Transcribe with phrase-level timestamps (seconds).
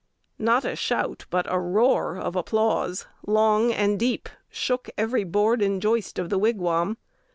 [0.43, 5.79] _"Not a shout, but a roar of applause, long and deep, shook every board and
[5.79, 6.97] joist of the Wigwam.